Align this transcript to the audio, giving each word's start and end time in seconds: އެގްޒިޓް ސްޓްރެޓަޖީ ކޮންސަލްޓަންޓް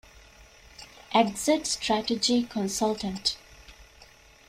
އެގްޒިޓް 1.13 1.67
ސްޓްރެޓަޖީ 1.73 2.35
ކޮންސަލްޓަންޓް 2.53 3.29